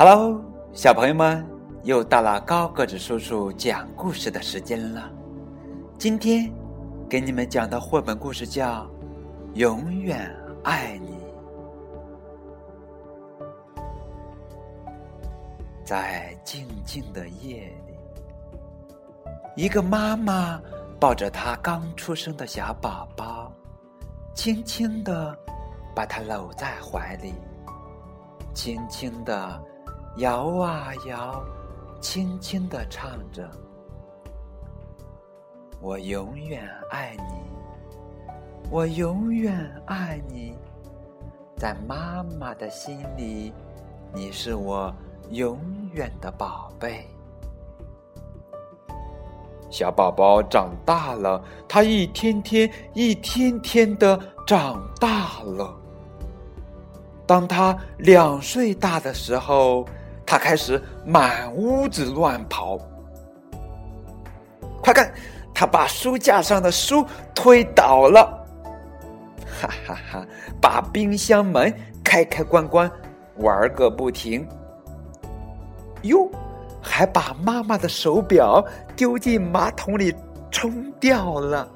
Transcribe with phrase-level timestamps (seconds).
[0.00, 0.40] Hello，
[0.72, 1.44] 小朋友们，
[1.82, 5.10] 又到了高个子叔叔讲故事的时间了。
[5.98, 6.52] 今天
[7.10, 8.84] 给你们讲的绘本故事叫
[9.54, 10.32] 《永远
[10.62, 11.18] 爱你》。
[15.84, 17.66] 在静静的夜
[19.56, 20.62] 里，一个妈妈
[21.00, 23.52] 抱着她刚出生的小宝宝，
[24.32, 25.36] 轻轻的
[25.92, 27.34] 把他搂在怀里，
[28.54, 29.60] 轻轻的。
[30.18, 31.44] 摇啊摇，
[32.00, 33.48] 轻轻的唱着
[35.80, 38.32] ：“我永远爱你，
[38.68, 39.54] 我永远
[39.86, 40.56] 爱你，
[41.56, 43.52] 在妈妈的心里，
[44.12, 44.92] 你是我
[45.30, 45.56] 永
[45.92, 47.06] 远的宝贝。”
[49.70, 55.72] 小宝宝长大了，他一天天、一天天的长大了。
[57.24, 59.86] 当他两岁大的时候，
[60.28, 62.78] 他开始满屋子乱跑，
[64.82, 65.10] 快看，
[65.54, 67.02] 他把书架上的书
[67.34, 68.46] 推倒了，
[69.46, 70.26] 哈哈哈！
[70.60, 72.90] 把冰箱门开开关关，
[73.36, 74.46] 玩个不停。
[76.02, 76.30] 哟，
[76.78, 78.62] 还把妈妈的手表
[78.94, 80.14] 丢进马桶里
[80.50, 81.66] 冲掉了。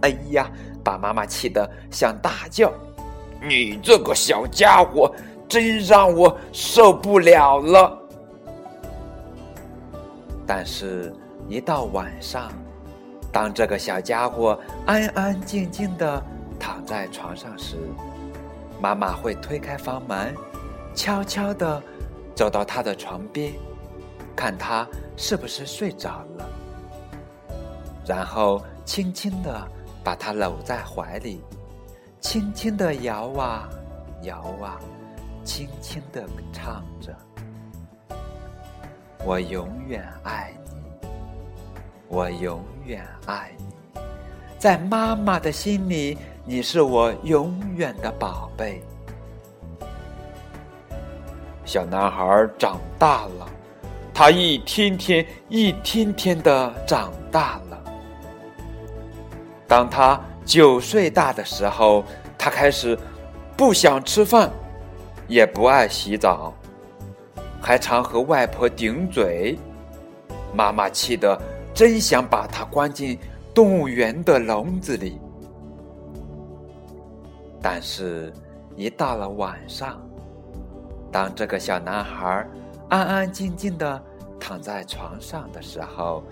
[0.00, 0.50] 哎呀，
[0.82, 2.72] 把妈妈气得想大叫
[3.46, 5.14] ：“你这个小家伙！”
[5.52, 7.98] 真让我受不了了。
[10.46, 11.14] 但是，
[11.46, 12.50] 一到晚上，
[13.30, 16.22] 当这个小家伙安安静静的
[16.58, 17.76] 躺在床上时，
[18.80, 20.34] 妈妈会推开房门，
[20.94, 21.82] 悄悄的
[22.34, 23.52] 走到他的床边，
[24.34, 26.48] 看他是不是睡着了，
[28.06, 29.68] 然后轻轻的
[30.02, 31.42] 把他搂在怀里，
[32.22, 33.68] 轻轻的摇啊
[34.22, 34.80] 摇啊。
[35.44, 37.14] 轻轻的唱着
[39.24, 41.08] ：“我永远爱你，
[42.08, 44.00] 我永远爱你，
[44.58, 48.82] 在妈妈的心里，你是我永远的宝贝。”
[51.64, 53.48] 小男孩长大了，
[54.12, 57.82] 他一天天、一天天的长大了。
[59.66, 62.04] 当他九岁大的时候，
[62.36, 62.98] 他开始
[63.56, 64.50] 不想吃饭。
[65.28, 66.52] 也不爱洗澡，
[67.60, 69.58] 还常和外婆顶嘴，
[70.54, 71.40] 妈妈气得
[71.72, 73.18] 真想把他关进
[73.54, 75.18] 动物园的笼子里。
[77.60, 78.32] 但是，
[78.76, 80.00] 一到了晚上，
[81.10, 82.46] 当这个小男孩
[82.88, 84.02] 安安静静的
[84.40, 86.24] 躺在床上的时候，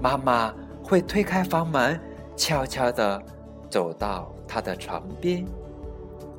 [0.00, 1.98] 妈妈会推开房门，
[2.36, 3.22] 悄悄的
[3.70, 5.46] 走到他的床边，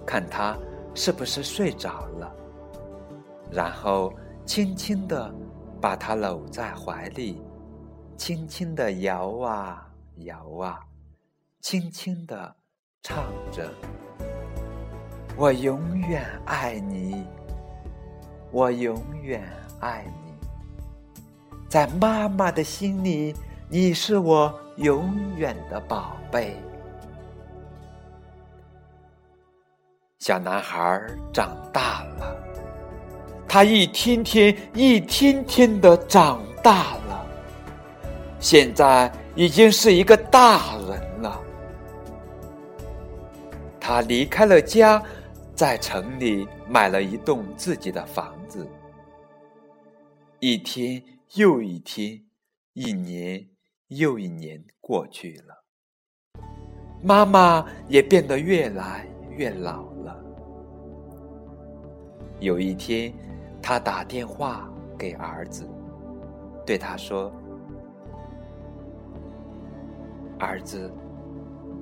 [0.05, 0.55] 看他。
[0.95, 2.35] 是不是睡着了？
[3.51, 4.11] 然后
[4.45, 5.31] 轻轻的
[5.79, 7.41] 把他搂在怀里，
[8.17, 9.87] 轻轻的摇啊
[10.19, 10.79] 摇啊，
[11.61, 12.55] 轻轻的
[13.03, 13.69] 唱着
[15.37, 17.23] ：“我永远爱你，
[18.51, 19.43] 我永远
[19.81, 20.33] 爱你，
[21.69, 23.35] 在妈妈的心里，
[23.69, 26.55] 你是我永远的宝贝。”
[30.25, 30.99] 小男孩
[31.31, 32.35] 长大了，
[33.47, 37.23] 他一天天、一天天的长大了，
[38.39, 41.39] 现在已经是一个大人了。
[43.79, 44.99] 他离开了家，
[45.53, 48.67] 在城里买了一栋自己的房子。
[50.39, 51.03] 一天
[51.35, 52.19] 又一天，
[52.73, 53.47] 一年
[53.89, 56.43] 又一年过去了，
[57.03, 60.15] 妈妈也变得越来越老了。
[62.39, 63.13] 有一天，
[63.61, 65.65] 他打电话给儿子，
[66.65, 67.31] 对他说
[70.39, 70.91] ：“儿子，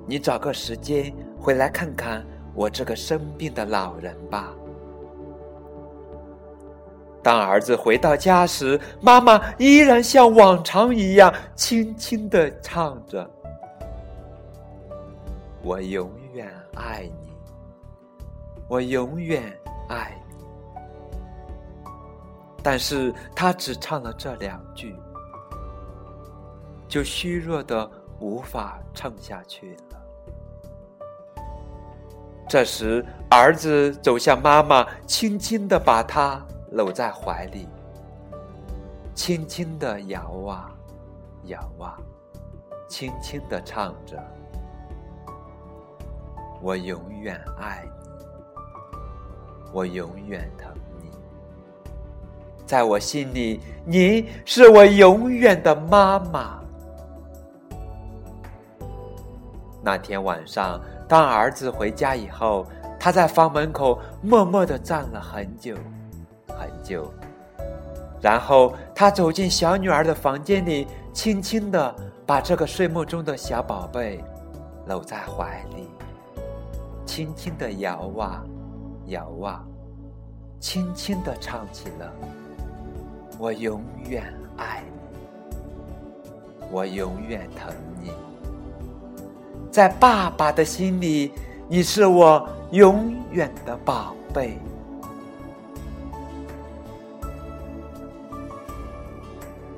[0.06, 2.24] 你找个时间回来看看
[2.54, 4.54] 我这个生病的老人吧。”
[7.22, 13.28] 当儿子回到家时，妈妈依然像往常一样轻轻的唱着
[15.64, 17.23] ：“我永远爱你，
[18.68, 19.56] 我永远
[19.88, 20.34] 爱你。”
[22.62, 24.96] 但是他只唱了这两句，
[26.88, 27.90] 就虚弱的
[28.20, 30.00] 无法唱下去了。
[32.48, 36.40] 这时，儿子走向妈妈，轻轻的把她
[36.70, 37.68] 搂在怀里，
[39.14, 40.72] 轻轻的摇啊
[41.44, 41.98] 摇啊，
[42.88, 44.22] 轻轻的唱着
[46.62, 48.03] ：“我永远爱你，
[49.74, 50.72] 我永远疼
[51.02, 51.10] 你。”
[52.64, 56.60] 在我心里，你是我永远的妈妈。
[59.82, 62.66] 那天晚上，当儿子回家以后，
[62.98, 65.76] 他在房门口默默的站了很久，
[66.48, 67.12] 很久。
[68.22, 71.94] 然后他走进小女儿的房间里，轻轻的
[72.24, 74.24] 把这个睡梦中的小宝贝
[74.86, 75.90] 搂在怀里，
[77.04, 78.42] 轻轻的摇啊
[79.06, 79.64] 摇啊，
[80.60, 82.12] 轻轻的唱起了
[83.38, 84.82] “我永远爱
[85.50, 85.56] 你，
[86.70, 88.12] 我永远疼你”。
[89.70, 91.32] 在爸爸的心里，
[91.68, 94.56] 你是我永远的宝贝。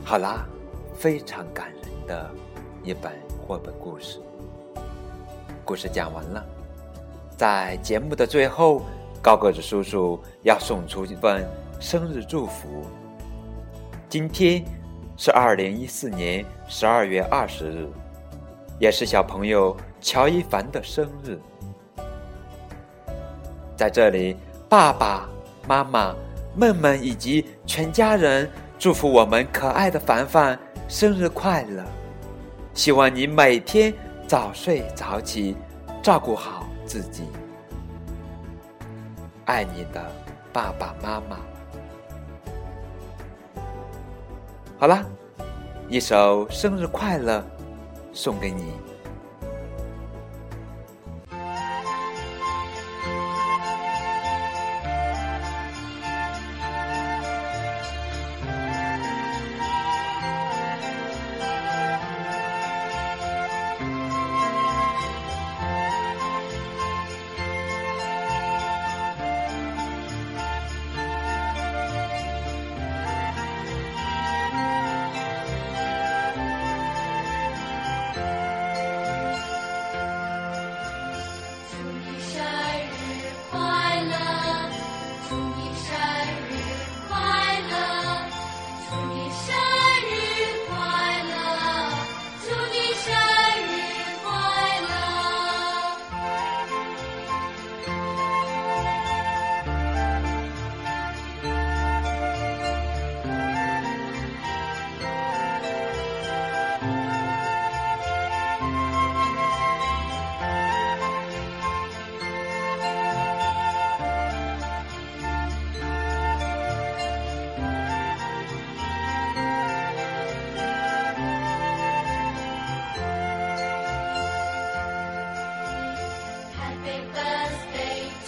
[0.05, 0.47] 好啦，
[0.95, 2.31] 非常感人的
[2.85, 3.13] 一本
[3.47, 4.21] 绘本故事。
[5.65, 6.45] 故事讲完了，
[7.37, 8.83] 在节目的最后，
[9.23, 11.47] 高个子叔叔要送出一份
[11.81, 12.87] 生日祝福。
[14.09, 14.65] 今天
[15.17, 17.89] 是二零一四年十二月二十日。
[18.79, 21.39] 也是小朋友乔一凡的生日，
[23.75, 24.37] 在这里，
[24.69, 25.27] 爸爸
[25.67, 26.15] 妈妈、
[26.55, 28.47] 妹妹以及全家人
[28.79, 30.59] 祝福我们可爱的凡凡
[30.89, 31.83] 生日快乐！
[32.75, 33.95] 希望你每天
[34.27, 35.57] 早睡早起，
[36.03, 37.23] 照顾好自己。
[39.47, 40.05] 爱你的
[40.53, 41.39] 爸爸妈妈。
[44.79, 45.05] 好了，
[45.89, 47.43] 一首生日快乐。
[48.13, 48.73] 送给你。